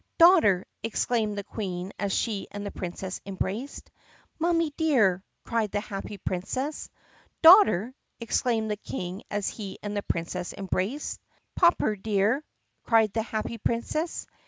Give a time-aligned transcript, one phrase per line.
[0.17, 3.91] "Daughter!" exclaimed the Queen as she and the Princess embraced.
[4.39, 6.89] "Mommer dear!" cried the happy Princess.
[7.43, 11.19] "Daughter!" exclaimed the King as he and the Princess em braced.
[11.55, 12.43] "Popper dear!"
[12.83, 14.25] cried the happy Princess.